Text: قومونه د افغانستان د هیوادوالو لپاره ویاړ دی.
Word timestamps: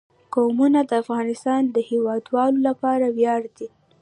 قومونه 0.35 0.79
د 0.89 0.91
افغانستان 1.03 1.61
د 1.69 1.77
هیوادوالو 1.89 2.59
لپاره 2.67 3.05
ویاړ 3.17 3.41
دی. 3.57 3.67